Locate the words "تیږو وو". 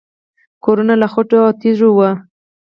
1.61-2.09